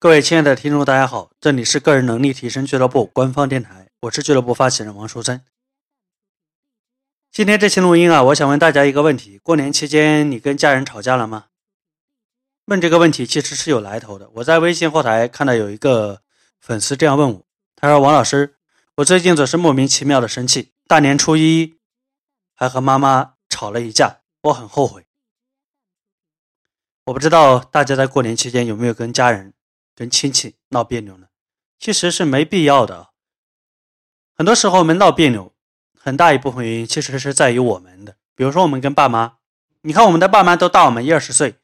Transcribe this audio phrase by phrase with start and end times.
[0.00, 5.44] 各位亲爱的听众，大家好，这里是个人能力提升俱乐部官方电台，我是俱乐部发起人王书珍。
[7.32, 11.46] 今天这期录音啊，我想问大家一个问题：过年期间你跟家人吵架了吗？
[12.66, 14.30] 问这个问题其实是有来头的。
[14.34, 16.22] 我在微信后台看到有一个
[16.60, 18.54] 粉丝这样问我，他说：“王老师，
[18.98, 21.76] 我最近总是莫名其妙的生气，大年初一
[22.54, 25.04] 还和妈妈吵了一架，我很后悔。”
[27.06, 29.54] 我不知道大家在过年期间有没有跟家人？
[29.98, 31.26] 跟亲戚闹别扭呢，
[31.80, 33.08] 其实是没必要的。
[34.32, 35.52] 很多时候我们闹别扭，
[35.98, 38.14] 很大一部分原因其实是在于我们的。
[38.36, 39.38] 比如说我们跟爸妈，
[39.80, 41.56] 你看我们的爸妈都大我们一二十岁，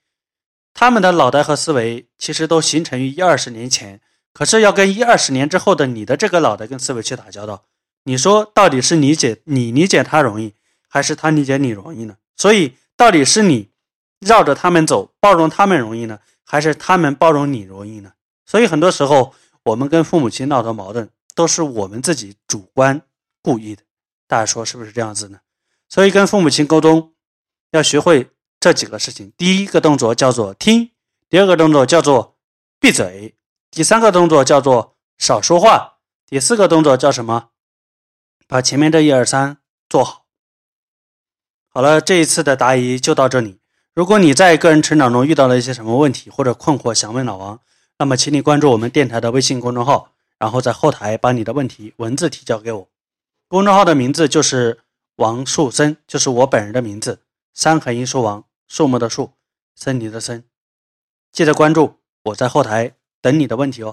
[0.72, 4.00] 他们的脑袋和思维其实都形成于一二十年前。
[4.32, 7.66] 可是要跟一二十年之后的你的这个脑袋跟思维去打交道，
[8.02, 10.54] 你说到底是理解你理解他容易，
[10.88, 12.16] 还是他理解你容易呢？
[12.36, 13.70] 所以到底是你
[14.18, 18.14] 绕着他们走，包容他们容易呢，还是他们包容你容易呢？
[18.46, 23.02] 所以很多时候，我们跟父母亲闹的矛盾，都是我们自己主观
[23.42, 23.82] 故意的。
[24.26, 25.40] 大家说是不是这样子呢？
[25.88, 27.14] 所以跟父母亲沟通，
[27.70, 29.32] 要学会这几个事情。
[29.36, 30.90] 第一个动作叫做听，
[31.28, 32.36] 第二个动作叫做
[32.78, 33.34] 闭嘴，
[33.70, 37.50] 第三个动作叫做少说话，第四个动作叫什么？
[38.46, 40.26] 把前面这一二三做好。
[41.68, 43.60] 好了，这一次的答疑就到这里。
[43.94, 47.60] 如果你在个人成长中遇到了一些什么问题或者困惑，想问老王。
[47.98, 52.88] 那么，请你关注我们电台的微信公众号，然后在后台把你的问题文字提交给我。
[53.46, 54.80] 公众号的名字就是
[55.16, 57.20] 王树森，就是我本人的名字。
[57.52, 59.30] 三横一竖王，树木的树，
[59.76, 60.42] 森林的森。
[61.30, 63.92] 记得关注，我在后台等你的问题哦。